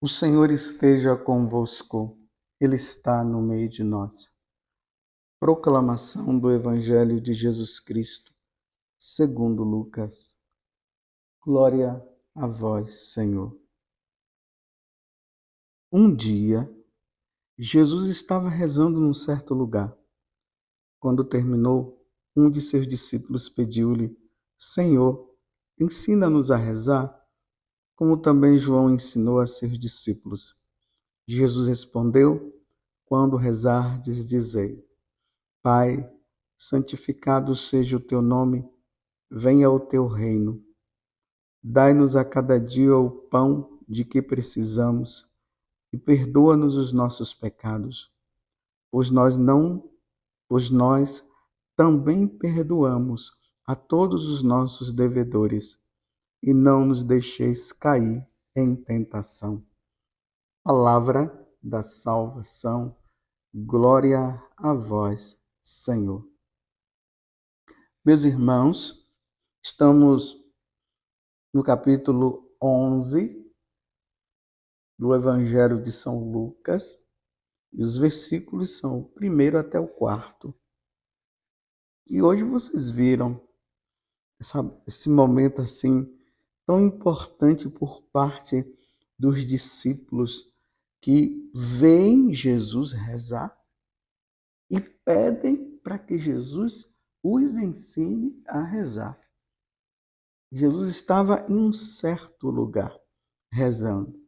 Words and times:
O 0.00 0.06
Senhor 0.06 0.48
esteja 0.52 1.16
convosco, 1.16 2.16
Ele 2.60 2.76
está 2.76 3.24
no 3.24 3.42
meio 3.42 3.68
de 3.68 3.82
nós. 3.82 4.32
Proclamação 5.40 6.38
do 6.38 6.52
Evangelho 6.52 7.20
de 7.20 7.34
Jesus 7.34 7.80
Cristo, 7.80 8.32
segundo 8.96 9.64
Lucas. 9.64 10.38
Glória 11.44 12.00
a 12.32 12.46
vós, 12.46 13.12
Senhor. 13.12 13.60
Um 15.90 16.14
dia, 16.14 16.72
Jesus 17.58 18.06
estava 18.06 18.48
rezando 18.48 19.00
num 19.00 19.12
certo 19.12 19.52
lugar. 19.52 19.98
Quando 21.00 21.24
terminou, 21.24 22.00
um 22.36 22.48
de 22.48 22.60
seus 22.60 22.86
discípulos 22.86 23.48
pediu-lhe: 23.48 24.16
Senhor, 24.56 25.28
ensina-nos 25.76 26.52
a 26.52 26.56
rezar 26.56 27.18
como 27.98 28.16
também 28.16 28.56
João 28.56 28.94
ensinou 28.94 29.40
a 29.40 29.46
seus 29.48 29.76
discípulos. 29.76 30.54
Jesus 31.26 31.66
respondeu: 31.66 32.56
Quando 33.04 33.36
rezardes, 33.36 34.28
dizei: 34.28 34.86
Pai, 35.60 36.08
santificado 36.56 37.56
seja 37.56 37.96
o 37.96 38.00
teu 38.00 38.22
nome, 38.22 38.64
venha 39.28 39.68
o 39.68 39.80
teu 39.80 40.06
reino. 40.06 40.64
Dai-nos 41.60 42.14
a 42.14 42.24
cada 42.24 42.60
dia 42.60 42.96
o 42.96 43.10
pão 43.10 43.80
de 43.88 44.04
que 44.04 44.22
precisamos 44.22 45.28
e 45.92 45.98
perdoa-nos 45.98 46.76
os 46.76 46.92
nossos 46.92 47.34
pecados, 47.34 48.12
pois 48.92 49.10
nós 49.10 49.36
não, 49.36 49.90
pois 50.48 50.70
nós 50.70 51.24
também 51.74 52.28
perdoamos 52.28 53.32
a 53.66 53.74
todos 53.74 54.24
os 54.26 54.40
nossos 54.40 54.92
devedores 54.92 55.80
e 56.42 56.54
não 56.54 56.86
nos 56.86 57.02
deixeis 57.02 57.72
cair 57.72 58.26
em 58.54 58.74
tentação. 58.76 59.64
Palavra 60.62 61.26
da 61.62 61.82
salvação, 61.82 62.96
glória 63.54 64.18
a 64.56 64.72
vós, 64.74 65.38
Senhor. 65.62 66.28
Meus 68.04 68.24
irmãos, 68.24 69.06
estamos 69.62 70.36
no 71.52 71.62
capítulo 71.62 72.54
11 72.62 73.46
do 74.98 75.14
Evangelho 75.14 75.80
de 75.80 75.92
São 75.92 76.30
Lucas, 76.30 77.00
e 77.72 77.82
os 77.82 77.98
versículos 77.98 78.78
são 78.78 79.00
o 79.00 79.04
primeiro 79.04 79.58
até 79.58 79.78
o 79.78 79.86
quarto. 79.86 80.54
E 82.08 82.22
hoje 82.22 82.42
vocês 82.42 82.88
viram 82.88 83.46
essa, 84.40 84.60
esse 84.86 85.08
momento 85.08 85.60
assim 85.60 86.17
tão 86.68 86.84
importante 86.84 87.66
por 87.66 88.02
parte 88.12 88.62
dos 89.18 89.46
discípulos 89.46 90.52
que 91.00 91.50
veem 91.54 92.34
Jesus 92.34 92.92
rezar 92.92 93.58
e 94.70 94.78
pedem 94.78 95.78
para 95.78 95.98
que 95.98 96.18
Jesus 96.18 96.86
os 97.22 97.56
ensine 97.56 98.38
a 98.46 98.60
rezar. 98.60 99.18
Jesus 100.52 100.90
estava 100.90 101.46
em 101.48 101.56
um 101.56 101.72
certo 101.72 102.50
lugar 102.50 102.94
rezando. 103.50 104.22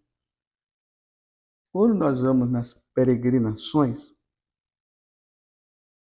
Quando 1.70 1.94
nós 1.94 2.22
vamos 2.22 2.50
nas 2.50 2.72
peregrinações, 2.94 4.14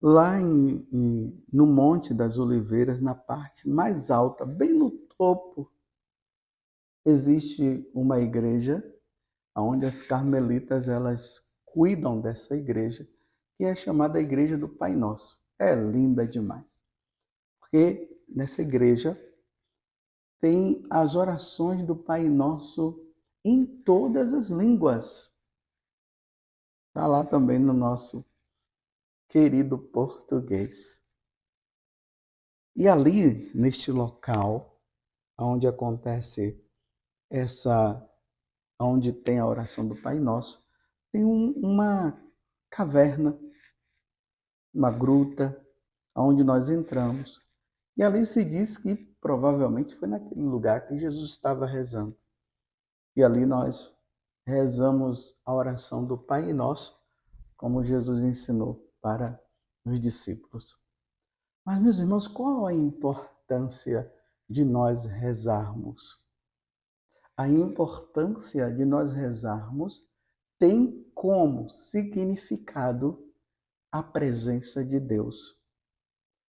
lá 0.03 0.41
em, 0.41 0.89
em, 0.93 1.45
no 1.53 1.69
Monte 1.69 2.13
das 2.13 2.37
Oliveiras, 2.37 3.01
na 3.01 3.15
parte 3.15 3.69
mais 3.69 4.11
alta, 4.11 4.45
bem 4.45 4.75
no 4.75 4.91
topo 4.91 5.73
existe 7.07 7.89
uma 7.95 8.21
igreja 8.21 8.83
onde 9.57 9.87
as 9.87 10.03
carmelitas 10.03 10.89
elas 10.89 11.41
cuidam 11.65 12.21
dessa 12.21 12.57
igreja, 12.57 13.09
que 13.57 13.65
é 13.65 13.75
chamada 13.77 14.21
Igreja 14.21 14.59
do 14.59 14.69
Pai 14.69 14.95
Nosso. 14.97 15.39
É 15.59 15.75
linda 15.75 16.27
demais. 16.27 16.83
Porque 17.61 18.15
nessa 18.29 18.61
igreja 18.61 19.17
tem 20.41 20.85
as 20.91 21.15
orações 21.15 21.87
do 21.87 21.97
Pai 21.97 22.29
Nosso 22.29 23.01
em 23.45 23.65
todas 23.65 24.33
as 24.35 24.51
línguas. 24.51 25.33
Está 26.89 27.07
lá 27.07 27.25
também 27.25 27.59
no 27.59 27.73
nosso 27.73 28.25
querido 29.29 29.79
português. 29.79 31.01
E 32.75 32.89
ali, 32.89 33.51
neste 33.55 33.91
local, 33.91 34.83
onde 35.39 35.67
acontece 35.67 36.66
essa 37.31 38.05
onde 38.81 39.13
tem 39.13 39.39
a 39.39 39.47
oração 39.47 39.87
do 39.87 39.97
Pai 39.97 40.19
Nosso, 40.19 40.63
tem 41.11 41.25
um, 41.25 41.53
uma 41.63 42.15
caverna, 42.71 43.39
uma 44.75 44.91
gruta, 44.91 45.59
onde 46.15 46.45
nós 46.45 46.69
entramos. 46.69 47.41
E 47.97 48.03
ali 48.03 48.27
se 48.27 48.45
diz 48.45 48.77
que 48.77 48.95
provavelmente 49.21 49.95
foi 49.97 50.09
naquele 50.09 50.43
lugar 50.43 50.87
que 50.87 50.99
Jesus 50.99 51.31
estava 51.31 51.67
rezando. 51.67 52.17
E 53.17 53.23
ali 53.23 53.47
nós 53.47 53.95
rezamos 54.47 55.35
a 55.45 55.55
oração 55.55 56.05
do 56.05 56.19
Pai 56.19 56.53
Nosso, 56.53 56.97
como 57.57 57.83
Jesus 57.83 58.21
ensinou 58.21 58.87
para 59.01 59.41
os 59.85 59.99
discípulos. 59.99 60.77
Mas, 61.65 61.81
meus 61.81 61.99
irmãos, 61.99 62.29
qual 62.29 62.67
a 62.67 62.75
importância 62.75 64.13
de 64.49 64.65
nós 64.65 65.07
rezarmos? 65.07 66.21
A 67.37 67.47
importância 67.47 68.73
de 68.73 68.85
nós 68.85 69.13
rezarmos 69.13 70.03
tem 70.59 71.07
como 71.15 71.69
significado 71.69 73.23
a 73.93 74.03
presença 74.03 74.83
de 74.83 74.99
Deus. 74.99 75.59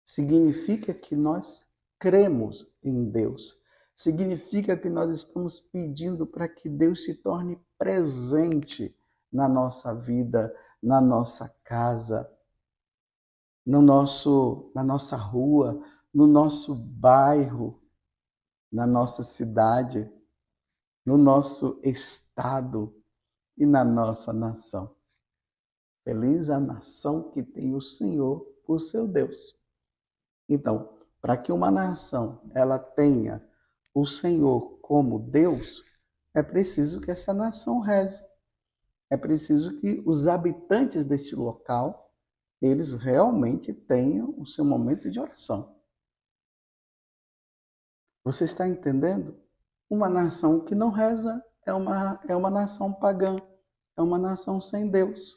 Significa 0.05 0.93
que 0.93 1.17
nós 1.17 1.67
cremos 1.99 2.71
em 2.83 3.11
Deus. 3.11 3.59
Significa 3.97 4.77
que 4.77 4.91
nós 4.91 5.11
estamos 5.15 5.59
pedindo 5.59 6.27
para 6.27 6.47
que 6.47 6.69
Deus 6.69 7.05
se 7.05 7.15
torne 7.15 7.59
presente 7.78 8.95
na 9.33 9.49
nossa 9.49 9.95
vida, 9.95 10.55
na 10.83 11.01
nossa 11.01 11.49
casa, 11.65 12.31
no 13.65 13.81
nosso, 13.81 14.71
na 14.75 14.84
nossa 14.84 15.16
rua, 15.16 15.83
no 16.12 16.27
nosso 16.27 16.75
bairro, 16.75 17.81
na 18.71 18.87
nossa 18.87 19.22
cidade 19.22 20.12
no 21.04 21.16
nosso 21.16 21.78
estado 21.82 22.94
e 23.56 23.66
na 23.66 23.84
nossa 23.84 24.32
nação. 24.32 24.94
Feliz 26.03 26.50
a 26.50 26.59
nação 26.59 27.31
que 27.31 27.42
tem 27.42 27.75
o 27.75 27.81
Senhor 27.81 28.41
por 28.65 28.81
seu 28.81 29.06
Deus. 29.06 29.59
Então, 30.48 30.98
para 31.20 31.37
que 31.37 31.53
uma 31.53 31.70
nação 31.70 32.41
ela 32.54 32.78
tenha 32.78 33.47
o 33.94 34.04
Senhor 34.04 34.78
como 34.81 35.19
Deus, 35.19 35.82
é 36.34 36.42
preciso 36.42 37.00
que 37.00 37.10
essa 37.10 37.32
nação 37.32 37.81
reze. 37.81 38.22
É 39.10 39.16
preciso 39.16 39.78
que 39.81 40.03
os 40.06 40.26
habitantes 40.26 41.04
deste 41.04 41.34
local 41.34 42.04
eles 42.60 42.94
realmente 42.94 43.72
tenham 43.72 44.34
o 44.38 44.47
seu 44.47 44.65
momento 44.65 45.10
de 45.10 45.21
oração. 45.21 45.78
Você 48.25 48.44
está 48.44 48.66
entendendo? 48.66 49.38
Uma 49.94 50.09
nação 50.09 50.59
que 50.59 50.75
não 50.75 50.91
reza 50.91 51.41
é 51.65 51.72
uma, 51.72 52.21
é 52.27 52.34
uma 52.34 52.50
nação 52.50 52.93
pagã, 52.93 53.37
é 53.97 54.03
uma 54.03 54.19
nação 54.19 54.60
sem 54.60 54.91
Deus. 54.91 55.37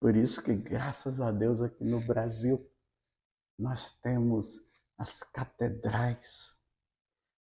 Por 0.00 0.14
isso 0.14 0.40
que, 0.40 0.54
graças 0.54 1.20
a 1.20 1.32
Deus, 1.32 1.60
aqui 1.60 1.84
no 1.84 2.00
Brasil, 2.06 2.56
nós 3.58 3.90
temos 4.00 4.60
as 4.96 5.24
catedrais, 5.24 6.54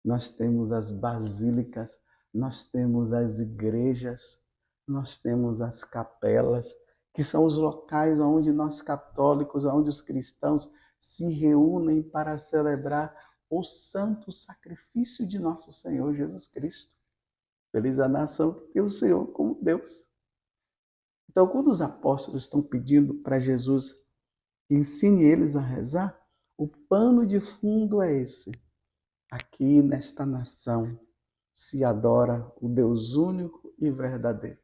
nós 0.02 0.30
temos 0.30 0.72
as 0.72 0.90
basílicas, 0.90 2.00
nós 2.32 2.64
temos 2.64 3.12
as 3.12 3.38
igrejas, 3.38 4.40
nós 4.88 5.18
temos 5.18 5.60
as 5.60 5.84
capelas, 5.84 6.74
que 7.12 7.22
são 7.22 7.44
os 7.44 7.58
locais 7.58 8.18
onde 8.18 8.50
nós 8.50 8.80
católicos, 8.80 9.66
onde 9.66 9.90
os 9.90 10.00
cristãos 10.00 10.66
se 10.98 11.30
reúnem 11.30 12.02
para 12.02 12.38
celebrar 12.38 13.14
o 13.54 13.62
santo 13.62 14.32
sacrifício 14.32 15.26
de 15.26 15.38
nosso 15.38 15.70
Senhor 15.70 16.14
Jesus 16.14 16.48
Cristo. 16.48 16.96
Feliz 17.70 18.00
a 18.00 18.08
nação 18.08 18.54
que 18.54 18.68
tem 18.68 18.82
o 18.82 18.88
Senhor 18.88 19.26
como 19.32 19.62
Deus. 19.62 20.08
Então, 21.28 21.46
quando 21.46 21.70
os 21.70 21.82
apóstolos 21.82 22.44
estão 22.44 22.62
pedindo 22.62 23.14
para 23.16 23.38
Jesus 23.38 23.92
que 24.66 24.74
ensine 24.74 25.24
eles 25.24 25.54
a 25.54 25.60
rezar, 25.60 26.18
o 26.56 26.66
pano 26.66 27.26
de 27.26 27.40
fundo 27.40 28.00
é 28.00 28.12
esse. 28.12 28.50
Aqui 29.30 29.82
nesta 29.82 30.24
nação 30.24 30.98
se 31.54 31.84
adora 31.84 32.50
o 32.58 32.70
Deus 32.70 33.14
único 33.14 33.74
e 33.78 33.90
verdadeiro. 33.90 34.60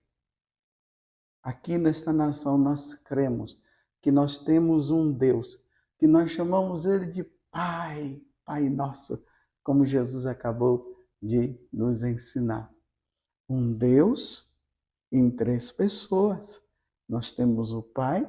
Aqui 1.43 1.77
nesta 1.77 2.11
nação 2.11 2.57
nós 2.57 2.95
cremos 2.95 3.61
que 4.01 4.11
nós 4.11 4.39
temos 4.39 4.91
um 4.91 5.13
Deus, 5.13 5.63
que 5.99 6.07
nós 6.07 6.31
chamamos 6.31 6.87
ele 6.87 7.07
de 7.07 7.25
Pai, 7.51 8.23
Pai 8.49 8.67
Nosso, 8.71 9.23
como 9.63 9.85
Jesus 9.85 10.25
acabou 10.25 11.07
de 11.21 11.55
nos 11.71 12.03
ensinar. 12.03 12.75
um 13.47 13.75
Deus 13.75 14.51
em 15.13 15.31
três 15.31 15.71
pessoas. 15.71 16.63
Nós 17.07 17.31
temos 17.31 17.73
o 17.73 17.83
Pai, 17.83 18.27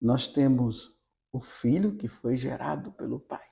nós 0.00 0.28
temos 0.28 0.96
o 1.32 1.40
Filho 1.40 1.96
que 1.96 2.06
foi 2.06 2.36
gerado 2.36 2.92
pelo 2.92 3.18
Pai, 3.18 3.44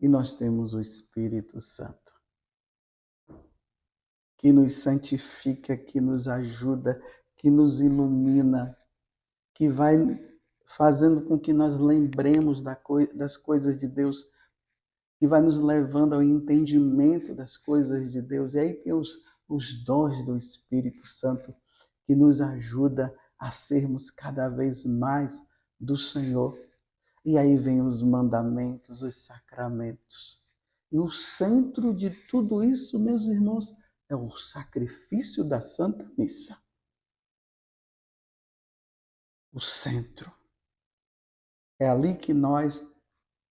e 0.00 0.06
nós 0.06 0.34
temos 0.34 0.72
o 0.72 0.80
Espírito 0.80 1.60
Santo, 1.60 2.12
que 4.38 4.52
nos 4.52 4.74
santifica, 4.74 5.76
que 5.76 6.00
nos 6.00 6.28
ajuda, 6.28 7.00
que 7.36 7.50
nos 7.50 7.80
ilumina, 7.80 8.76
que 9.54 9.68
vai 9.68 9.96
fazendo 10.76 11.22
com 11.22 11.38
que 11.38 11.52
nós 11.52 11.78
lembremos 11.78 12.62
das 12.62 13.36
coisas 13.36 13.78
de 13.78 13.86
Deus, 13.86 14.26
que 15.18 15.26
vai 15.26 15.40
nos 15.40 15.58
levando 15.58 16.14
ao 16.14 16.22
entendimento 16.22 17.34
das 17.34 17.56
coisas 17.56 18.12
de 18.12 18.22
Deus. 18.22 18.54
E 18.54 18.58
aí 18.58 18.74
tem 18.74 18.92
os, 18.92 19.18
os 19.48 19.84
dons 19.84 20.24
do 20.24 20.36
Espírito 20.36 21.06
Santo 21.06 21.54
que 22.06 22.14
nos 22.14 22.40
ajuda 22.40 23.14
a 23.38 23.50
sermos 23.50 24.10
cada 24.10 24.48
vez 24.48 24.84
mais 24.84 25.40
do 25.78 25.96
Senhor. 25.96 26.56
E 27.24 27.38
aí 27.38 27.56
vem 27.56 27.82
os 27.82 28.02
mandamentos, 28.02 29.02
os 29.02 29.26
sacramentos. 29.26 30.40
E 30.90 30.98
o 30.98 31.10
centro 31.10 31.94
de 31.94 32.10
tudo 32.28 32.64
isso, 32.64 32.98
meus 32.98 33.26
irmãos, 33.26 33.72
é 34.08 34.16
o 34.16 34.30
sacrifício 34.32 35.44
da 35.44 35.60
Santa 35.60 36.10
Missa. 36.16 36.58
O 39.52 39.60
centro. 39.60 40.41
É 41.82 41.88
ali 41.88 42.16
que 42.16 42.32
nós 42.32 42.80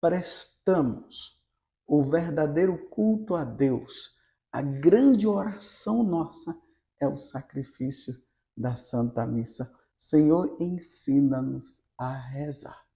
prestamos 0.01 1.37
o 1.85 2.01
verdadeiro 2.01 2.89
culto 2.89 3.35
a 3.35 3.43
Deus. 3.43 4.15
A 4.53 4.63
grande 4.63 5.27
oração 5.27 6.05
nossa 6.05 6.57
é 7.01 7.09
o 7.09 7.17
sacrifício 7.17 8.15
da 8.57 8.77
Santa 8.77 9.27
Missa. 9.27 9.77
Senhor, 9.99 10.57
ensina-nos 10.61 11.83
a 11.99 12.13
rezar. 12.13 12.87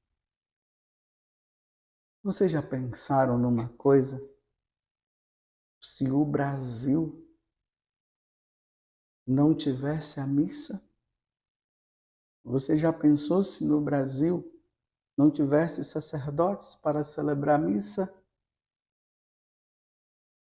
Vocês 2.22 2.52
já 2.52 2.62
pensaram 2.62 3.36
numa 3.36 3.68
coisa? 3.70 4.20
Se 5.82 6.08
o 6.08 6.24
Brasil 6.24 7.28
não 9.26 9.52
tivesse 9.52 10.20
a 10.20 10.28
missa? 10.28 10.80
Você 12.44 12.76
já 12.76 12.92
pensou 12.92 13.42
se 13.42 13.64
no 13.64 13.80
Brasil 13.80 14.53
não 15.16 15.30
tivesse 15.30 15.84
sacerdotes 15.84 16.74
para 16.74 17.04
celebrar 17.04 17.60
a 17.60 17.62
missa? 17.62 18.12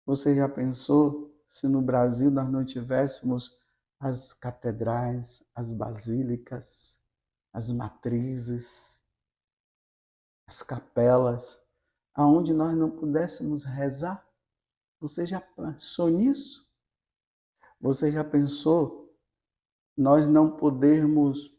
Você 0.06 0.36
já 0.36 0.48
pensou 0.48 1.36
se 1.50 1.68
no 1.68 1.82
Brasil 1.82 2.30
nós 2.30 2.50
não 2.50 2.66
tivéssemos 2.66 3.58
as 4.00 4.34
catedrais, 4.34 5.44
as 5.56 5.72
basílicas, 5.72 7.00
as 7.52 7.72
matrizes, 7.72 9.04
as 10.48 10.62
capelas, 10.62 11.62
aonde 12.14 12.54
nós 12.54 12.76
não 12.76 12.92
pudéssemos 12.92 13.64
rezar? 13.64 14.26
Você 15.00 15.26
já 15.26 15.42
pensou 15.42 16.10
nisso? 16.10 16.68
Você 17.80 18.12
já 18.12 18.24
pensou 18.24 19.14
nós 19.96 20.28
não 20.28 20.56
podermos 20.56 21.52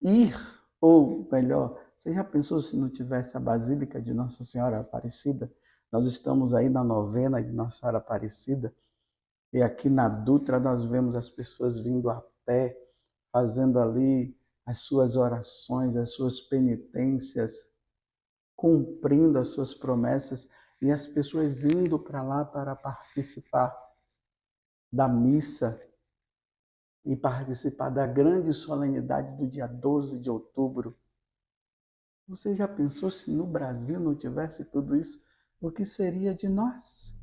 ir, 0.00 0.34
ou 0.80 1.28
melhor, 1.30 1.80
você 1.98 2.12
já 2.12 2.22
pensou 2.22 2.60
se 2.60 2.76
não 2.76 2.88
tivesse 2.88 3.36
a 3.36 3.40
Basílica 3.40 4.00
de 4.00 4.12
Nossa 4.14 4.44
Senhora 4.44 4.80
Aparecida? 4.80 5.52
Nós 5.90 6.06
estamos 6.06 6.54
aí 6.54 6.68
na 6.68 6.84
novena 6.84 7.42
de 7.42 7.50
Nossa 7.50 7.80
Senhora 7.80 7.98
Aparecida 7.98 8.74
e 9.52 9.62
aqui 9.62 9.88
na 9.88 10.08
Dutra 10.08 10.60
nós 10.60 10.82
vemos 10.82 11.16
as 11.16 11.28
pessoas 11.28 11.78
vindo 11.78 12.10
a 12.10 12.22
pé, 12.44 12.76
fazendo 13.32 13.78
ali 13.80 14.36
as 14.64 14.80
suas 14.80 15.16
orações, 15.16 15.96
as 15.96 16.12
suas 16.12 16.40
penitências, 16.40 17.70
cumprindo 18.56 19.38
as 19.38 19.48
suas 19.48 19.74
promessas 19.74 20.48
e 20.82 20.90
as 20.90 21.06
pessoas 21.06 21.64
indo 21.64 21.98
para 21.98 22.22
lá 22.22 22.44
para 22.44 22.74
participar 22.74 23.74
da 24.92 25.08
missa 25.08 25.80
e 27.06 27.14
participar 27.14 27.88
da 27.88 28.04
grande 28.04 28.52
solenidade 28.52 29.36
do 29.36 29.46
dia 29.46 29.68
12 29.68 30.18
de 30.18 30.28
outubro. 30.28 30.98
Você 32.26 32.52
já 32.52 32.66
pensou 32.66 33.12
se 33.12 33.30
no 33.30 33.46
Brasil 33.46 34.00
não 34.00 34.16
tivesse 34.16 34.64
tudo 34.64 34.96
isso? 34.96 35.24
O 35.60 35.70
que 35.70 35.84
seria 35.84 36.34
de 36.34 36.48
nós? 36.48 37.16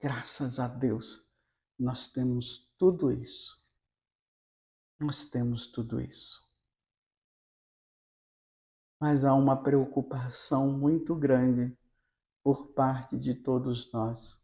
Graças 0.00 0.60
a 0.60 0.68
Deus, 0.68 1.26
nós 1.76 2.06
temos 2.06 2.72
tudo 2.78 3.10
isso. 3.10 3.60
Nós 5.00 5.24
temos 5.24 5.66
tudo 5.66 6.00
isso. 6.00 6.46
Mas 9.00 9.24
há 9.24 9.34
uma 9.34 9.60
preocupação 9.60 10.70
muito 10.70 11.16
grande 11.16 11.76
por 12.42 12.68
parte 12.68 13.18
de 13.18 13.34
todos 13.34 13.92
nós. 13.92 14.38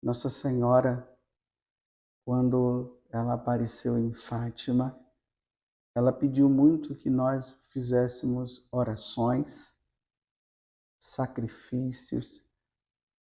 Nossa 0.00 0.28
Senhora, 0.28 1.06
quando 2.24 3.00
ela 3.10 3.34
apareceu 3.34 3.98
em 3.98 4.12
Fátima, 4.12 4.98
ela 5.94 6.12
pediu 6.12 6.48
muito 6.48 6.94
que 6.94 7.10
nós 7.10 7.52
fizéssemos 7.62 8.68
orações, 8.70 9.74
sacrifícios 10.98 12.44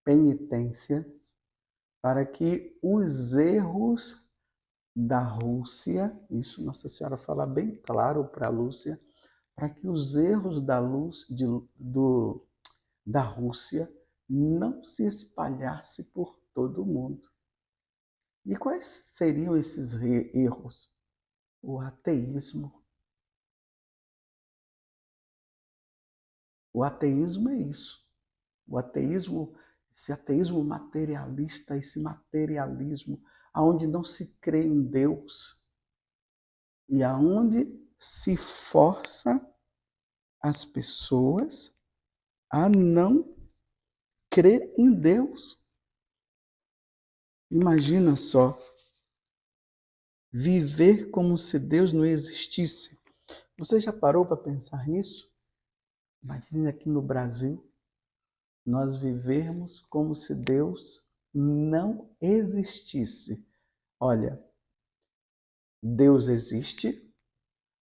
penitência 0.05 1.07
para 2.01 2.25
que 2.25 2.79
os 2.83 3.35
erros 3.35 4.25
da 4.97 5.23
Rússia, 5.23 6.19
isso 6.31 6.65
Nossa 6.65 6.89
Senhora 6.89 7.17
fala 7.17 7.47
bem 7.47 7.77
claro 7.77 8.25
para 8.25 8.49
Lúcia, 8.49 9.01
para 9.55 9.69
que 9.69 9.87
os 9.87 10.15
erros 10.17 10.61
da 10.61 10.79
luz 10.79 11.27
de, 11.29 11.45
do, 11.77 12.47
da 13.05 13.21
Rússia 13.21 13.93
não 14.29 14.83
se 14.83 15.05
espalhasse 15.05 16.05
por 16.05 16.41
todo 16.55 16.83
o 16.83 16.87
mundo. 16.87 17.29
E 18.49 18.57
quais 18.57 18.85
seriam 18.85 19.57
esses 19.57 19.93
erros? 20.35 20.91
O 21.63 21.79
ateísmo. 21.79 22.83
O 26.73 26.83
ateísmo 26.83 27.49
é 27.51 27.57
isso. 27.57 28.05
O 28.67 28.77
ateísmo 28.77 29.55
esse 29.99 30.13
ateísmo 30.13 30.63
materialista, 30.63 31.77
esse 31.77 31.99
materialismo, 31.99 33.21
aonde 33.53 33.85
não 33.85 34.05
se 34.05 34.29
crê 34.41 34.63
em 34.63 34.81
Deus 34.81 35.61
e 36.89 37.03
aonde 37.03 37.67
se 37.99 38.37
força 38.37 39.45
as 40.41 40.65
pessoas 40.65 41.75
a 42.49 42.69
não 42.69 43.37
crer 44.31 44.73
em 44.79 44.95
Deus. 44.95 45.61
Imagina 47.51 48.15
só 48.15 48.59
viver 50.31 51.11
como 51.11 51.39
se 51.39 51.59
Deus 51.59 51.93
não 51.93 52.05
existisse. 52.05 52.99
Você 53.59 53.81
já 53.81 53.93
parou 53.93 54.27
para 54.27 54.37
pensar 54.37 54.87
nisso? 54.87 55.33
Imagine 56.23 56.69
aqui 56.69 56.89
no 56.89 57.01
Brasil 57.01 57.65
nós 58.67 58.97
vivermos 58.97 59.81
como 59.81 60.15
se 60.15 60.35
Deus 60.35 61.03
não 61.33 62.15
existisse. 62.21 63.43
Olha, 63.99 64.45
Deus 65.83 66.29
existe, 66.29 67.11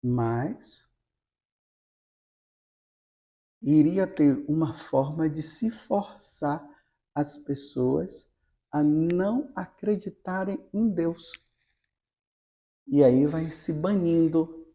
mas 0.00 0.86
iria 3.60 4.06
ter 4.06 4.44
uma 4.48 4.72
forma 4.72 5.28
de 5.28 5.42
se 5.42 5.68
forçar 5.68 6.64
as 7.12 7.36
pessoas 7.36 8.27
a 8.70 8.82
não 8.82 9.50
acreditarem 9.54 10.58
em 10.72 10.88
Deus. 10.88 11.32
E 12.86 13.02
aí 13.04 13.26
vai 13.26 13.44
se 13.46 13.72
banindo, 13.72 14.66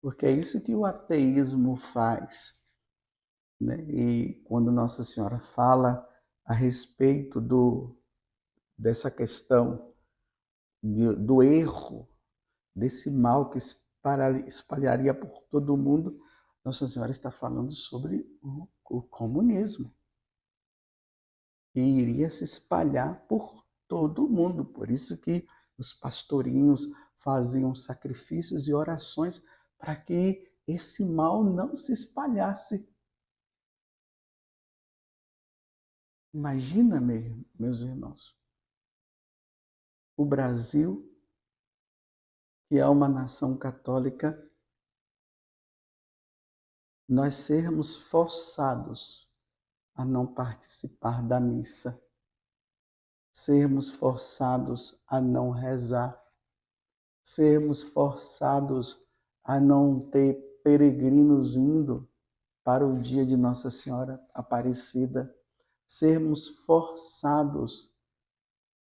porque 0.00 0.26
é 0.26 0.32
isso 0.32 0.60
que 0.60 0.74
o 0.74 0.84
ateísmo 0.84 1.76
faz. 1.76 2.54
Né? 3.60 3.76
E 3.88 4.34
quando 4.44 4.72
Nossa 4.72 5.02
Senhora 5.04 5.38
fala 5.38 6.08
a 6.44 6.52
respeito 6.52 7.40
do, 7.40 7.96
dessa 8.76 9.10
questão 9.10 9.92
de, 10.82 11.14
do 11.14 11.42
erro, 11.42 12.08
desse 12.74 13.10
mal 13.10 13.50
que 13.50 13.58
espalharia 13.58 15.14
por 15.14 15.42
todo 15.50 15.74
o 15.74 15.78
mundo, 15.78 16.20
Nossa 16.64 16.86
Senhora 16.86 17.10
está 17.10 17.30
falando 17.30 17.72
sobre 17.72 18.28
o, 18.42 18.68
o 18.90 19.02
comunismo. 19.02 19.90
E 21.76 21.80
iria 21.80 22.28
se 22.30 22.42
espalhar 22.42 23.24
por 23.28 23.64
todo 23.86 24.24
o 24.24 24.28
mundo. 24.28 24.64
Por 24.64 24.90
isso 24.90 25.16
que 25.16 25.46
os 25.78 25.92
pastorinhos 25.92 26.88
faziam 27.14 27.74
sacrifícios 27.74 28.66
e 28.66 28.74
orações 28.74 29.40
para 29.78 29.94
que 29.94 30.50
esse 30.66 31.04
mal 31.04 31.44
não 31.44 31.76
se 31.76 31.92
espalhasse 31.92 32.84
Imagina, 36.36 37.00
meus 37.58 37.80
irmãos, 37.80 38.36
o 40.14 40.22
Brasil, 40.22 41.10
que 42.68 42.76
é 42.76 42.86
uma 42.86 43.08
nação 43.08 43.56
católica, 43.56 44.46
nós 47.08 47.36
sermos 47.36 47.96
forçados 47.96 49.25
a 49.96 50.04
não 50.04 50.26
participar 50.26 51.22
da 51.22 51.40
missa, 51.40 52.00
sermos 53.32 53.90
forçados 53.90 54.98
a 55.06 55.20
não 55.20 55.50
rezar, 55.50 56.16
sermos 57.24 57.82
forçados 57.82 59.06
a 59.42 59.58
não 59.58 59.98
ter 59.98 60.34
peregrinos 60.62 61.56
indo 61.56 62.08
para 62.62 62.86
o 62.86 63.00
dia 63.00 63.24
de 63.24 63.36
Nossa 63.36 63.70
Senhora 63.70 64.20
Aparecida, 64.34 65.34
sermos 65.86 66.48
forçados 66.48 67.94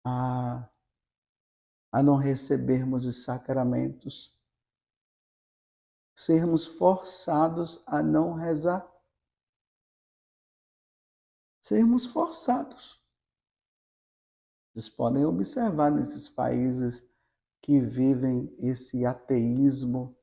a, 0.04 0.68
a 1.92 2.02
não 2.02 2.16
recebermos 2.16 3.04
os 3.04 3.22
sacramentos, 3.22 4.34
sermos 6.14 6.66
forçados 6.66 7.82
a 7.86 8.02
não 8.02 8.32
rezar, 8.32 8.90
sermos 11.64 12.04
forçados. 12.04 13.02
Vocês 14.70 14.90
podem 14.90 15.24
observar 15.24 15.90
nesses 15.90 16.28
países 16.28 17.02
que 17.62 17.80
vivem 17.80 18.54
esse 18.58 19.06
ateísmo, 19.06 20.14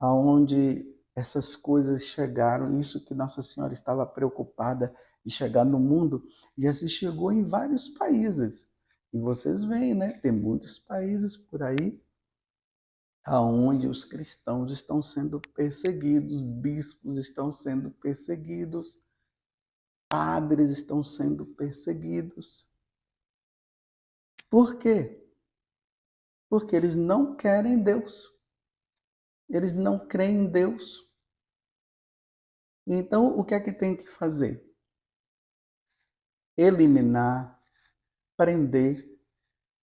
aonde 0.00 0.84
essas 1.14 1.54
coisas 1.54 2.04
chegaram, 2.04 2.76
isso 2.76 3.04
que 3.04 3.14
Nossa 3.14 3.40
Senhora 3.40 3.72
estava 3.72 4.04
preocupada 4.04 4.92
de 5.24 5.32
chegar 5.32 5.64
no 5.64 5.78
mundo, 5.78 6.24
já 6.58 6.74
se 6.74 6.88
chegou 6.88 7.30
em 7.30 7.44
vários 7.44 7.88
países. 7.90 8.68
E 9.12 9.18
vocês 9.18 9.62
veem, 9.62 9.94
né? 9.94 10.18
Tem 10.18 10.32
muitos 10.32 10.76
países 10.76 11.36
por 11.36 11.62
aí 11.62 12.02
aonde 13.24 13.86
os 13.86 14.04
cristãos 14.04 14.72
estão 14.72 15.00
sendo 15.00 15.40
perseguidos, 15.54 16.42
bispos 16.42 17.16
estão 17.16 17.52
sendo 17.52 17.90
perseguidos, 17.90 18.98
padres 20.10 20.70
estão 20.70 21.04
sendo 21.04 21.46
perseguidos. 21.46 22.68
Por 24.50 24.76
quê? 24.76 25.24
Porque 26.48 26.74
eles 26.74 26.96
não 26.96 27.36
querem 27.36 27.80
Deus. 27.80 28.28
Eles 29.48 29.72
não 29.72 30.04
creem 30.08 30.38
em 30.38 30.50
Deus. 30.50 31.08
Então, 32.84 33.38
o 33.38 33.44
que 33.44 33.54
é 33.54 33.60
que 33.60 33.72
tem 33.72 33.96
que 33.96 34.08
fazer? 34.08 34.68
Eliminar, 36.56 37.62
prender 38.36 39.08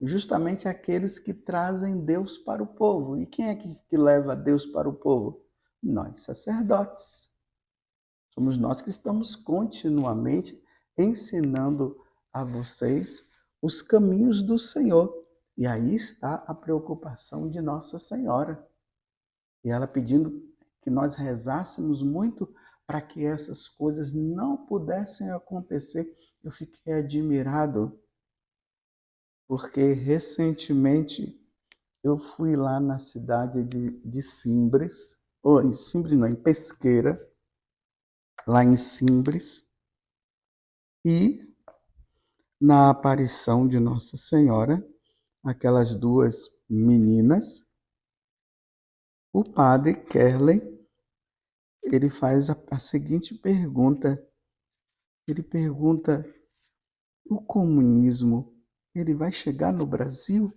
justamente 0.02 0.68
aqueles 0.68 1.18
que 1.18 1.34
trazem 1.34 2.04
Deus 2.04 2.38
para 2.38 2.62
o 2.62 2.68
povo. 2.68 3.18
E 3.18 3.26
quem 3.26 3.48
é 3.48 3.56
que, 3.56 3.98
leva 3.98 4.36
Deus 4.36 4.66
para 4.66 4.90
o 4.90 4.94
povo? 4.94 5.42
Nós, 5.82 6.24
sacerdotes. 6.24 7.30
Somos 8.38 8.56
nós 8.56 8.84
que 8.84 8.92
estamos 8.92 9.36
continuamente 9.36 10.64
ensinando 10.96 12.00
a 12.32 12.44
vocês 12.44 13.28
os 13.60 13.82
caminhos 13.82 14.44
do 14.44 14.60
Senhor. 14.60 15.12
E 15.58 15.66
aí 15.66 15.96
está 15.96 16.36
a 16.46 16.54
preocupação 16.54 17.50
de 17.50 17.60
Nossa 17.60 17.98
Senhora. 17.98 18.64
E 19.64 19.72
ela 19.72 19.88
pedindo 19.88 20.40
que 20.84 20.90
nós 20.92 21.16
rezássemos 21.16 22.04
muito 22.04 22.54
para 22.86 23.02
que 23.02 23.26
essas 23.26 23.68
coisas 23.68 24.14
não 24.14 24.68
pudessem 24.68 25.32
acontecer. 25.32 26.08
Eu 26.44 26.52
fiquei 26.52 26.94
admirado 26.94 28.00
porque 29.48 29.94
recentemente 29.94 31.44
eu 32.04 32.20
fui 32.20 32.56
lá 32.56 32.80
na 32.80 33.00
cidade 33.00 33.64
de, 33.64 34.00
de 34.06 34.22
Simbres, 34.22 35.18
ou 35.42 35.60
em 35.60 35.74
Simbres 35.74 36.16
não, 36.16 36.28
em 36.28 36.36
Pesqueira, 36.36 37.27
lá 38.48 38.64
em 38.64 38.78
Simbres, 38.78 39.68
e 41.06 41.46
na 42.60 42.90
aparição 42.90 43.68
de 43.68 43.78
Nossa 43.78 44.16
Senhora, 44.16 44.82
aquelas 45.44 45.94
duas 45.96 46.50
meninas, 46.70 47.66
o 49.34 49.44
padre 49.44 49.96
Kerley, 50.06 50.62
ele 51.84 52.10
faz 52.10 52.50
a, 52.50 52.58
a 52.72 52.80
seguinte 52.80 53.36
pergunta. 53.36 54.18
Ele 55.28 55.44
pergunta: 55.44 56.26
o 57.30 57.42
comunismo 57.42 58.58
ele 58.96 59.14
vai 59.14 59.32
chegar 59.32 59.72
no 59.72 59.86
Brasil? 59.86 60.52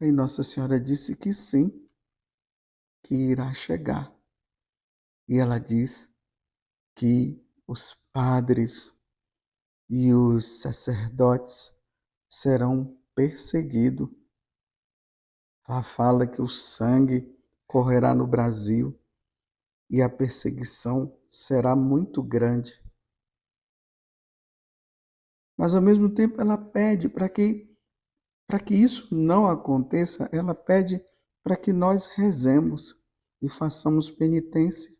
E 0.00 0.10
Nossa 0.10 0.42
Senhora 0.42 0.80
disse 0.80 1.16
que 1.16 1.32
sim, 1.32 1.88
que 3.04 3.14
irá 3.14 3.54
chegar. 3.54 4.11
E 5.28 5.38
ela 5.38 5.58
diz 5.58 6.08
que 6.94 7.40
os 7.66 7.94
padres 8.12 8.92
e 9.88 10.12
os 10.12 10.60
sacerdotes 10.60 11.72
serão 12.28 12.98
perseguidos. 13.14 14.08
Ela 15.68 15.82
fala 15.82 16.26
que 16.26 16.40
o 16.40 16.46
sangue 16.46 17.30
correrá 17.66 18.14
no 18.14 18.26
Brasil 18.26 18.98
e 19.88 20.00
a 20.00 20.08
perseguição 20.08 21.16
será 21.28 21.76
muito 21.76 22.22
grande. 22.22 22.82
Mas 25.56 25.74
ao 25.74 25.82
mesmo 25.82 26.12
tempo 26.12 26.40
ela 26.40 26.58
pede 26.58 27.08
para 27.08 27.28
que 27.28 27.70
para 28.46 28.58
que 28.60 28.74
isso 28.74 29.14
não 29.14 29.46
aconteça, 29.46 30.28
ela 30.30 30.54
pede 30.54 31.02
para 31.42 31.56
que 31.56 31.72
nós 31.72 32.04
rezemos 32.04 33.02
e 33.40 33.48
façamos 33.48 34.10
penitência. 34.10 34.94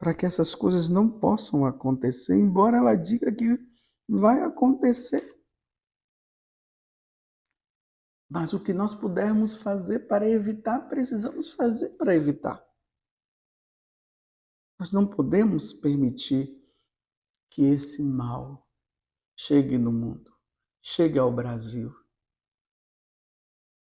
Para 0.00 0.14
que 0.14 0.24
essas 0.24 0.54
coisas 0.54 0.88
não 0.88 1.20
possam 1.20 1.66
acontecer, 1.66 2.34
embora 2.34 2.78
ela 2.78 2.96
diga 2.96 3.30
que 3.30 3.58
vai 4.08 4.40
acontecer. 4.42 5.22
Mas 8.30 8.54
o 8.54 8.62
que 8.62 8.72
nós 8.72 8.94
pudermos 8.94 9.54
fazer 9.54 10.08
para 10.08 10.26
evitar, 10.26 10.88
precisamos 10.88 11.52
fazer 11.52 11.90
para 11.98 12.16
evitar. 12.16 12.64
Nós 14.78 14.90
não 14.90 15.06
podemos 15.06 15.74
permitir 15.74 16.58
que 17.50 17.62
esse 17.62 18.02
mal 18.02 18.66
chegue 19.36 19.76
no 19.76 19.92
mundo, 19.92 20.34
chegue 20.80 21.18
ao 21.18 21.30
Brasil. 21.30 21.94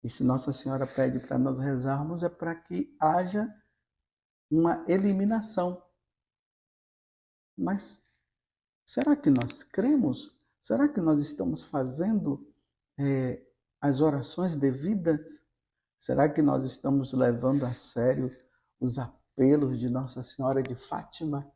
E 0.02 0.08
se 0.08 0.24
Nossa 0.24 0.50
Senhora 0.50 0.86
pede 0.86 1.20
para 1.26 1.38
nós 1.38 1.60
rezarmos, 1.60 2.22
é 2.22 2.28
para 2.30 2.54
que 2.54 2.96
haja 2.98 3.46
uma 4.50 4.82
eliminação. 4.88 5.89
Mas 7.60 8.02
será 8.86 9.14
que 9.14 9.28
nós 9.28 9.62
cremos? 9.62 10.34
Será 10.62 10.88
que 10.88 10.98
nós 10.98 11.20
estamos 11.20 11.62
fazendo 11.62 12.50
é, 12.98 13.42
as 13.82 14.00
orações 14.00 14.56
devidas? 14.56 15.42
Será 15.98 16.26
que 16.26 16.40
nós 16.40 16.64
estamos 16.64 17.12
levando 17.12 17.64
a 17.64 17.74
sério 17.74 18.34
os 18.80 18.98
apelos 18.98 19.78
de 19.78 19.90
Nossa 19.90 20.22
Senhora 20.22 20.62
de 20.62 20.74
Fátima? 20.74 21.52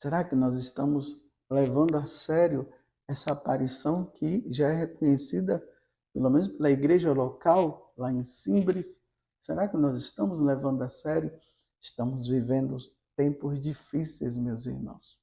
Será 0.00 0.22
que 0.22 0.36
nós 0.36 0.56
estamos 0.56 1.20
levando 1.50 1.96
a 1.96 2.06
sério 2.06 2.72
essa 3.08 3.32
aparição 3.32 4.04
que 4.04 4.44
já 4.52 4.68
é 4.68 4.74
reconhecida, 4.74 5.66
pelo 6.12 6.30
menos 6.30 6.46
pela 6.46 6.70
igreja 6.70 7.12
local, 7.12 7.92
lá 7.96 8.12
em 8.12 8.22
Simbres. 8.22 9.00
Será 9.42 9.66
que 9.66 9.76
nós 9.76 9.98
estamos 9.98 10.40
levando 10.40 10.82
a 10.82 10.88
sério? 10.88 11.32
Estamos 11.80 12.28
vivendo 12.28 12.78
tempos 13.16 13.58
difíceis, 13.58 14.36
meus 14.36 14.66
irmãos. 14.66 15.18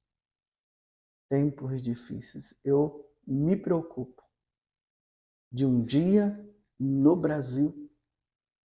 Tempos 1.30 1.82
difíceis. 1.82 2.54
Eu 2.64 3.10
me 3.26 3.56
preocupo 3.56 4.24
de 5.52 5.66
um 5.66 5.82
dia 5.82 6.38
no 6.80 7.16
Brasil 7.16 7.84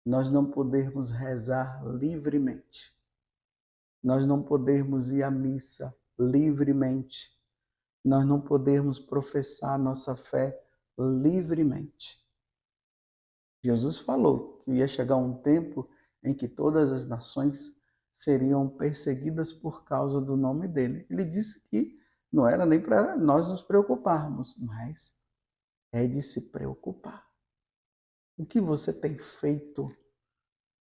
nós 0.07 0.31
não 0.31 0.49
podermos 0.49 1.11
rezar 1.11 1.85
livremente, 1.85 2.95
nós 4.01 4.25
não 4.25 4.41
podermos 4.41 5.11
ir 5.11 5.25
à 5.25 5.31
missa 5.33 5.93
livremente, 6.17 7.37
nós 8.05 8.25
não 8.25 8.41
podemos 8.41 9.01
professar 9.01 9.77
nossa 9.77 10.15
fé 10.15 10.57
livremente. 10.97 12.25
Jesus 13.65 13.99
falou 13.99 14.61
que 14.61 14.71
ia 14.71 14.87
chegar 14.87 15.17
um 15.17 15.43
tempo 15.43 15.91
em 16.23 16.33
que 16.33 16.47
todas 16.47 16.93
as 16.93 17.05
nações 17.05 17.76
seriam 18.17 18.69
perseguidas 18.69 19.53
por 19.53 19.85
causa 19.85 20.21
do 20.21 20.37
nome 20.37 20.67
dele. 20.67 21.07
Ele 21.11 21.25
disse 21.25 21.61
que 21.69 21.99
não 22.33 22.49
era 22.49 22.67
nem 22.67 22.81
para 22.81 23.17
nós 23.17 23.51
nos 23.51 23.63
preocuparmos, 23.63 24.57
mas 24.59 25.15
é 25.93 26.07
de 26.07 26.23
se 26.23 26.51
preocupar. 26.51 27.27
O 28.37 28.45
que 28.45 28.61
você 28.61 28.93
tem 28.93 29.17
feito 29.19 29.87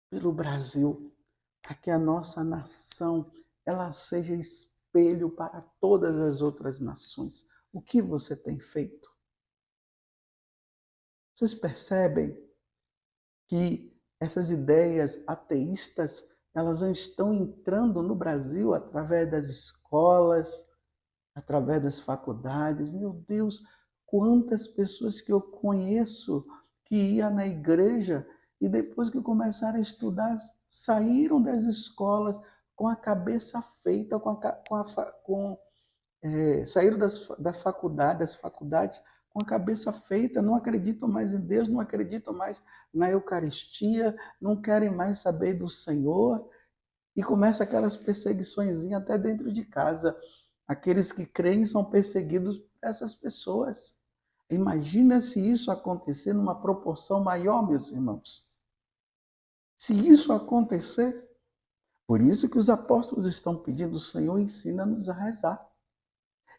pelo 0.09 0.31
Brasil 0.31 1.13
para 1.61 1.75
que 1.75 1.89
a 1.89 1.97
nossa 1.97 2.43
nação 2.43 3.31
ela 3.65 3.93
seja 3.93 4.33
espelho 4.33 5.29
para 5.29 5.61
todas 5.79 6.15
as 6.23 6.41
outras 6.41 6.79
nações. 6.79 7.47
O 7.71 7.81
que 7.81 8.01
você 8.01 8.35
tem 8.35 8.59
feito? 8.59 9.09
Vocês 11.35 11.53
percebem 11.53 12.37
que 13.47 13.91
essas 14.19 14.51
ideias 14.51 15.23
ateístas 15.27 16.23
elas 16.53 16.81
estão 16.81 17.33
entrando 17.33 18.01
no 18.01 18.15
Brasil 18.15 18.73
através 18.73 19.29
das 19.29 19.47
escolas, 19.47 20.65
através 21.33 21.81
das 21.81 21.99
faculdades. 21.99 22.89
Meu 22.89 23.13
Deus, 23.27 23.61
quantas 24.05 24.67
pessoas 24.67 25.21
que 25.21 25.31
eu 25.31 25.41
conheço 25.41 26.45
que 26.85 26.95
ia 26.95 27.29
na 27.29 27.47
igreja 27.47 28.27
e 28.59 28.67
depois 28.67 29.09
que 29.09 29.21
começaram 29.21 29.77
a 29.77 29.81
estudar, 29.81 30.37
saíram 30.69 31.41
das 31.41 31.63
escolas 31.63 32.37
com 32.75 32.87
a 32.87 32.95
cabeça 32.95 33.61
feita, 33.83 34.19
com 34.19 34.29
a, 34.29 34.35
com 34.35 34.75
a, 34.75 35.11
com, 35.23 35.57
é, 36.21 36.65
saíram 36.65 36.97
das, 36.97 37.27
da 37.39 37.53
faculdade, 37.53 38.19
das 38.19 38.35
faculdades 38.35 39.01
com 39.33 39.41
a 39.41 39.45
cabeça 39.45 39.93
feita, 39.93 40.41
não 40.41 40.55
acreditam 40.55 41.07
mais 41.07 41.33
em 41.33 41.39
Deus, 41.39 41.67
não 41.69 41.79
acreditam 41.79 42.33
mais 42.33 42.61
na 42.93 43.09
Eucaristia, 43.09 44.15
não 44.39 44.61
querem 44.61 44.89
mais 44.93 45.19
saber 45.19 45.53
do 45.53 45.69
Senhor, 45.69 46.49
e 47.15 47.23
começa 47.23 47.63
aquelas 47.63 47.95
perseguições 47.97 48.89
até 48.91 49.17
dentro 49.17 49.51
de 49.51 49.65
casa. 49.65 50.17
Aqueles 50.67 51.11
que 51.11 51.25
creem 51.25 51.65
são 51.65 51.83
perseguidos 51.83 52.59
por 52.59 52.69
essas 52.81 53.15
pessoas. 53.15 53.97
Imagina 54.49 55.21
se 55.21 55.39
isso 55.39 55.71
acontecer 55.71 56.33
numa 56.33 56.61
proporção 56.61 57.23
maior, 57.23 57.67
meus 57.67 57.89
irmãos. 57.89 58.47
Se 59.77 59.93
isso 59.93 60.31
acontecer, 60.31 61.27
por 62.05 62.21
isso 62.21 62.49
que 62.49 62.57
os 62.57 62.69
apóstolos 62.69 63.25
estão 63.25 63.55
pedindo, 63.55 63.97
Senhor, 63.99 64.37
ensina-nos 64.37 65.09
a 65.09 65.13
rezar. 65.13 65.70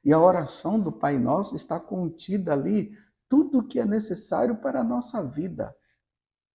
E 0.05 0.13
a 0.13 0.21
oração 0.21 0.81
do 0.81 0.91
Pai 0.91 1.19
Nosso 1.19 1.55
está 1.55 1.79
contida 1.79 2.53
ali 2.53 2.97
tudo 3.29 3.59
o 3.59 3.67
que 3.67 3.79
é 3.79 3.85
necessário 3.85 4.57
para 4.57 4.81
a 4.81 4.85
nossa 4.85 5.23
vida. 5.23 5.75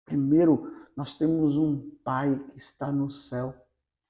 Primeiro, 0.04 0.72
nós 0.96 1.14
temos 1.14 1.56
um 1.56 1.90
Pai 2.02 2.38
que 2.50 2.58
está 2.58 2.90
no 2.90 3.10
céu, 3.10 3.54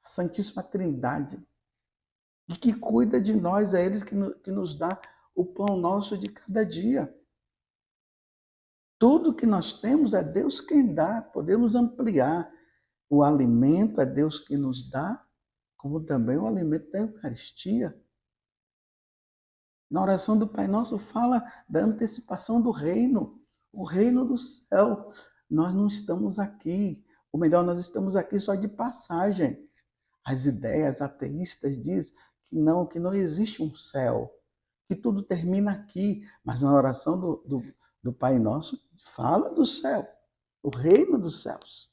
a 0.05 0.09
Santíssima 0.09 0.63
Trindade, 0.63 1.43
e 2.49 2.57
que 2.57 2.75
cuida 2.75 3.21
de 3.21 3.35
nós, 3.35 3.75
é 3.75 3.85
Ele 3.85 4.05
que 4.05 4.51
nos 4.51 4.79
dá 4.79 5.01
o 5.35 5.45
pão 5.45 5.77
nosso 5.77 6.17
de 6.17 6.29
cada 6.29 6.65
dia. 6.65 7.13
Tudo 8.99 9.35
que 9.35 9.47
nós 9.47 9.73
temos 9.73 10.15
é 10.15 10.23
Deus 10.23 10.61
quem 10.61 10.95
dá, 10.95 11.21
podemos 11.21 11.75
ampliar. 11.75 12.49
O 13.11 13.23
alimento 13.23 14.01
é 14.01 14.07
Deus 14.07 14.39
que 14.39 14.57
nos 14.57 14.89
dá, 14.89 15.23
como 15.77 16.01
também 16.01 16.39
o 16.39 16.47
alimento 16.47 16.91
da 16.91 17.01
Eucaristia. 17.01 17.99
Na 19.95 20.03
oração 20.03 20.37
do 20.37 20.49
Pai 20.49 20.67
Nosso 20.67 20.99
fala 20.99 21.41
da 21.69 21.79
antecipação 21.79 22.61
do 22.61 22.73
reino, 22.73 23.41
o 23.73 23.85
reino 23.85 24.25
do 24.25 24.37
céu. 24.37 25.09
Nós 25.49 25.73
não 25.73 25.87
estamos 25.87 26.41
aqui, 26.41 27.01
ou 27.31 27.39
melhor, 27.39 27.65
nós 27.65 27.79
estamos 27.79 28.17
aqui 28.17 28.41
só 28.41 28.57
de 28.57 28.67
passagem. 28.67 29.57
As 30.25 30.47
ideias 30.47 31.01
ateístas 31.01 31.81
dizem 31.81 32.13
que 32.43 32.57
não, 32.57 32.85
que 32.85 32.99
não 32.99 33.15
existe 33.15 33.63
um 33.63 33.73
céu, 33.73 34.37
que 34.89 34.97
tudo 34.97 35.23
termina 35.23 35.71
aqui. 35.71 36.29
Mas 36.43 36.61
na 36.61 36.75
oração 36.75 37.17
do, 37.17 37.37
do, 37.47 37.63
do 38.03 38.13
Pai 38.13 38.37
Nosso 38.37 38.77
fala 39.15 39.55
do 39.55 39.65
céu, 39.65 40.05
o 40.61 40.71
reino 40.71 41.17
dos 41.21 41.41
céus. 41.41 41.89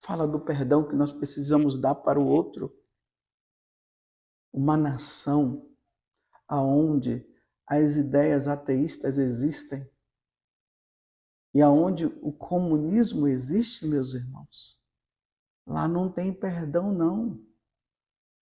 Fala 0.00 0.26
do 0.26 0.40
perdão 0.40 0.82
que 0.82 0.96
nós 0.96 1.12
precisamos 1.12 1.78
dar 1.78 1.94
para 1.94 2.18
o 2.18 2.26
outro. 2.26 2.76
Uma 4.52 4.76
nação 4.76 5.64
aonde 6.48 7.26
as 7.66 7.96
ideias 7.96 8.46
ateístas 8.46 9.18
existem 9.18 9.88
e 11.56 11.62
aonde 11.62 12.04
o 12.04 12.30
comunismo 12.30 13.26
existe, 13.26 13.86
meus 13.86 14.12
irmãos, 14.12 14.78
lá 15.66 15.88
não 15.88 16.12
tem 16.12 16.30
perdão 16.30 16.92
não. 16.92 17.42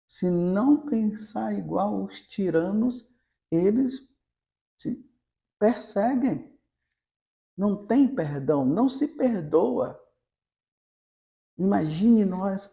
Se 0.07 0.31
não 0.31 0.85
pensar 0.87 1.55
igual 1.55 2.05
os 2.05 2.21
tiranos, 2.21 3.09
eles 3.51 4.07
se 4.79 5.03
perseguem. 5.59 6.55
Não 7.57 7.81
tem 7.81 8.15
perdão, 8.15 8.67
não 8.67 8.91
se 8.91 9.09
perdoa. 9.09 9.99
Imagine 11.57 12.27
nós 12.27 12.71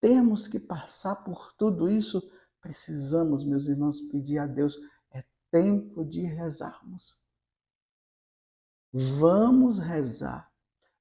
termos 0.00 0.48
que 0.48 0.58
passar 0.58 1.14
por 1.24 1.52
tudo 1.52 1.88
isso 1.88 2.20
Precisamos, 2.66 3.44
meus 3.44 3.68
irmãos, 3.68 4.00
pedir 4.00 4.38
a 4.38 4.46
Deus. 4.46 4.76
É 5.12 5.22
tempo 5.52 6.04
de 6.04 6.22
rezarmos. 6.22 7.16
Vamos 8.92 9.78
rezar. 9.78 10.50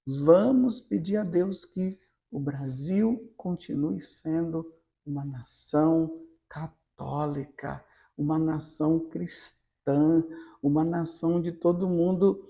Vamos 0.05 0.79
pedir 0.79 1.17
a 1.17 1.23
Deus 1.23 1.65
que 1.65 1.99
o 2.31 2.39
Brasil 2.39 3.33
continue 3.35 3.99
sendo 3.99 4.71
uma 5.03 5.25
nação 5.25 6.21
católica, 6.47 7.83
uma 8.15 8.37
nação 8.37 8.99
cristã, 9.09 10.23
uma 10.61 10.83
nação 10.83 11.41
de 11.41 11.51
todo 11.51 11.89
mundo, 11.89 12.47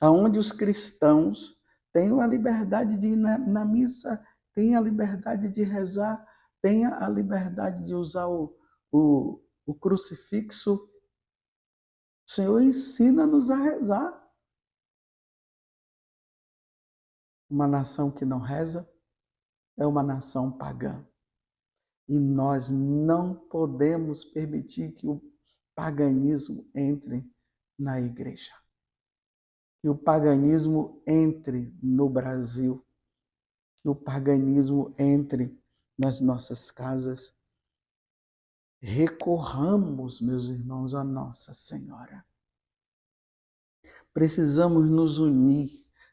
aonde 0.00 0.38
os 0.38 0.52
cristãos 0.52 1.54
têm 1.92 2.18
a 2.18 2.26
liberdade 2.26 2.96
de 2.96 3.08
ir 3.08 3.16
na, 3.16 3.36
na 3.36 3.64
missa, 3.66 4.26
têm 4.54 4.74
a 4.74 4.80
liberdade 4.80 5.50
de 5.50 5.62
rezar, 5.64 6.26
tenha 6.60 7.04
a 7.04 7.08
liberdade 7.08 7.84
de 7.84 7.94
usar 7.94 8.26
o, 8.28 8.56
o, 8.90 9.40
o 9.66 9.74
crucifixo. 9.74 10.88
Senhor, 12.26 12.60
ensina-nos 12.60 13.50
a 13.50 13.56
rezar. 13.56 14.28
Uma 17.50 17.66
nação 17.66 18.10
que 18.10 18.24
não 18.24 18.40
reza 18.40 18.88
é 19.76 19.86
uma 19.86 20.02
nação 20.02 20.52
pagã. 20.52 21.06
E 22.08 22.18
nós 22.18 22.70
não 22.70 23.34
podemos 23.34 24.24
permitir 24.24 24.92
que 24.92 25.06
o 25.06 25.22
paganismo 25.74 26.68
entre 26.74 27.24
na 27.78 28.00
igreja. 28.00 28.52
Que 29.80 29.88
o 29.88 29.96
paganismo 29.96 31.02
entre 31.06 31.72
no 31.82 32.08
Brasil. 32.08 32.84
Que 33.82 33.88
o 33.88 33.94
paganismo 33.94 34.92
entre 34.98 35.58
nas 35.98 36.20
nossas 36.20 36.70
casas, 36.70 37.34
recorramos, 38.80 40.20
meus 40.20 40.48
irmãos, 40.48 40.94
a 40.94 41.02
Nossa 41.02 41.52
Senhora. 41.52 42.24
Precisamos 44.14 44.88
nos 44.88 45.18
unir, 45.18 45.70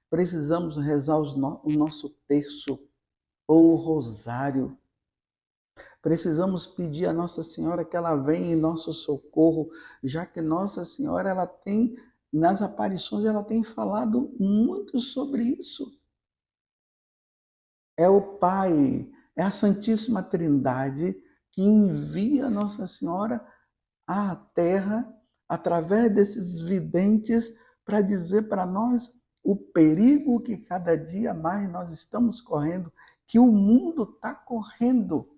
precisamos 0.10 0.78
rezar 0.78 1.18
o 1.18 1.72
nosso 1.72 2.10
terço 2.28 2.80
ou 3.48 3.74
o 3.74 3.76
rosário. 3.76 4.78
Precisamos 6.02 6.66
pedir 6.66 7.06
a 7.06 7.14
Nossa 7.14 7.44
Senhora 7.44 7.86
que 7.86 7.96
ela 7.96 8.16
venha 8.16 8.54
em 8.54 8.56
nosso 8.56 8.92
socorro, 8.92 9.70
já 10.04 10.26
que 10.26 10.42
Nossa 10.42 10.84
Senhora 10.84 11.30
ela 11.30 11.46
tem 11.46 11.96
nas 12.36 12.62
aparições 12.62 13.24
ela 13.24 13.44
tem 13.44 13.64
falado 13.64 14.30
muito 14.38 15.00
sobre 15.00 15.42
isso. 15.42 15.98
É 17.98 18.10
o 18.10 18.38
Pai 18.38 19.10
é 19.36 19.44
a 19.44 19.52
Santíssima 19.52 20.24
Trindade 20.24 21.16
que 21.52 21.62
envia 21.62 22.50
Nossa 22.50 22.86
Senhora 22.86 23.46
à 24.08 24.36
Terra 24.36 25.12
através 25.48 26.14
desses 26.14 26.60
videntes 26.60 27.54
para 27.86 28.02
dizer 28.02 28.48
para 28.50 28.66
nós 28.66 29.10
o 29.44 29.56
perigo 29.56 30.42
que 30.42 30.58
cada 30.58 30.96
dia 30.98 31.34
mais 31.34 31.70
nós 31.70 31.92
estamos 31.92 32.42
correndo, 32.42 32.92
que 33.28 33.38
o 33.38 33.52
mundo 33.52 34.04
está 34.16 34.34
correndo. 34.34 35.30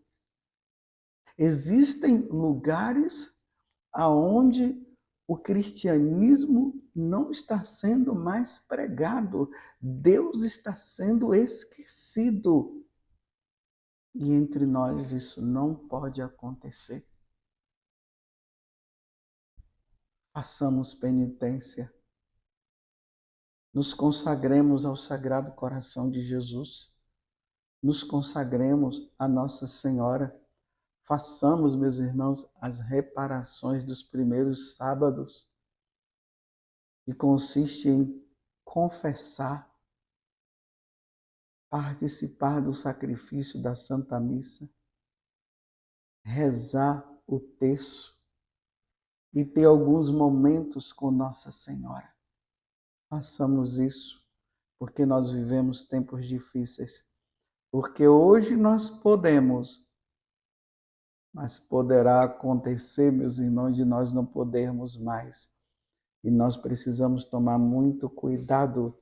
Existem 1.38 2.20
lugares 2.30 3.32
aonde 3.92 4.82
o 5.28 5.38
cristianismo 5.38 6.82
não 6.96 7.32
está 7.32 7.64
sendo 7.66 8.16
mais 8.16 8.58
pregado, 8.60 9.52
Deus 9.80 10.42
está 10.42 10.78
sendo 10.78 11.36
esquecido. 11.36 12.87
E 14.20 14.34
entre 14.34 14.66
nós 14.66 15.12
isso 15.12 15.46
não 15.46 15.76
pode 15.76 16.24
acontecer. 16.24 17.08
Façamos 20.34 20.96
penitência. 20.96 21.94
Nos 23.72 23.94
consagremos 23.94 24.86
ao 24.86 24.96
Sagrado 24.96 25.52
Coração 25.52 26.10
de 26.10 26.22
Jesus. 26.22 26.92
Nos 27.82 28.02
consagremos 28.02 29.08
a 29.20 29.28
Nossa 29.28 29.68
Senhora. 29.68 30.36
Façamos, 31.04 31.76
meus 31.76 32.00
irmãos, 32.00 32.50
as 32.60 32.80
reparações 32.80 33.84
dos 33.86 34.02
primeiros 34.02 34.76
sábados, 34.76 35.48
que 37.06 37.14
consiste 37.14 37.88
em 37.88 38.28
confessar 38.66 39.72
participar 41.70 42.62
do 42.62 42.74
sacrifício 42.74 43.62
da 43.62 43.76
Santa 43.76 44.20
Missa, 44.20 44.70
rezar 46.24 47.06
o 47.26 47.40
terço 47.40 48.18
e 49.34 49.46
ter 49.46 49.66
alguns 49.66 50.10
momentos 50.10 50.92
com 50.92 51.12
Nossa 51.12 51.52
Senhora. 51.52 52.12
Façamos 53.10 53.78
isso, 53.78 54.26
porque 54.80 55.06
nós 55.06 55.32
vivemos 55.32 55.82
tempos 55.82 56.26
difíceis. 56.26 57.06
Porque 57.72 58.08
hoje 58.08 58.56
nós 58.56 58.90
podemos, 58.90 59.86
mas 61.34 61.60
poderá 61.60 62.24
acontecer, 62.24 63.12
meus 63.12 63.38
irmãos, 63.38 63.76
de 63.76 63.86
nós 63.86 64.14
não 64.14 64.26
podermos 64.26 64.96
mais. 64.96 65.50
E 66.24 66.32
nós 66.32 66.58
precisamos 66.58 67.24
tomar 67.24 67.60
muito 67.60 68.10
cuidado 68.10 68.98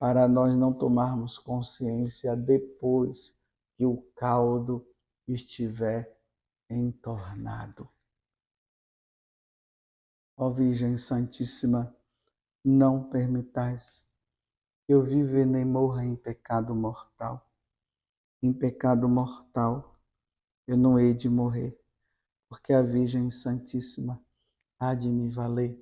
para 0.00 0.26
nós 0.26 0.56
não 0.56 0.72
tomarmos 0.72 1.36
consciência 1.36 2.34
depois 2.34 3.36
que 3.76 3.84
o 3.84 3.98
caldo 4.16 4.82
estiver 5.28 6.18
entornado. 6.70 7.86
Ó 10.38 10.48
Virgem 10.48 10.96
Santíssima, 10.96 11.94
não 12.64 13.10
permitais 13.10 14.06
que 14.86 14.94
eu 14.94 15.02
viva 15.02 15.44
nem 15.44 15.66
morra 15.66 16.02
em 16.02 16.16
pecado 16.16 16.74
mortal. 16.74 17.46
Em 18.42 18.54
pecado 18.54 19.06
mortal 19.06 20.00
eu 20.66 20.78
não 20.78 20.98
hei 20.98 21.12
de 21.12 21.28
morrer, 21.28 21.78
porque 22.48 22.72
a 22.72 22.80
Virgem 22.80 23.30
Santíssima 23.30 24.18
há 24.78 24.94
de 24.94 25.10
me 25.10 25.28
valer. 25.28 25.78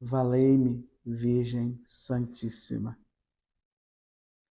Valei-me, 0.00 0.88
Virgem 1.04 1.78
Santíssima. 1.84 2.98